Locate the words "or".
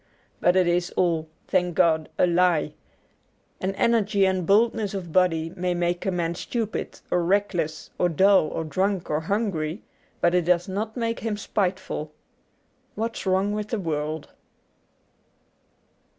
7.11-7.23, 7.99-8.09, 8.47-8.63, 9.11-9.19